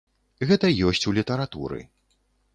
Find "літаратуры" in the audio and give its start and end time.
1.19-1.79